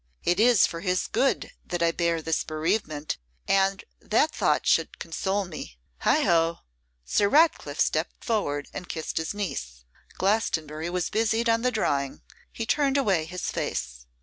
It 0.23 0.39
is 0.39 0.65
for 0.65 0.79
his 0.79 1.05
good 1.05 1.51
that 1.63 1.83
I 1.83 1.91
bear 1.91 2.23
this 2.23 2.43
bereavement, 2.43 3.19
and 3.47 3.83
that 3.99 4.31
thought 4.31 4.65
should 4.65 4.97
console 4.97 5.45
me. 5.45 5.77
Heigho!' 5.99 6.61
Sir 7.05 7.29
Ratcliffe 7.29 7.79
stepped 7.79 8.25
forward 8.25 8.67
and 8.73 8.89
kissed 8.89 9.17
his 9.17 9.35
niece. 9.35 9.85
Glastonbury 10.17 10.89
was 10.89 11.11
busied 11.11 11.47
on 11.47 11.61
the 11.61 11.69
drawing: 11.69 12.23
he 12.51 12.65
turned 12.65 12.97
away 12.97 13.25
his 13.25 13.51
face. 13.51 14.07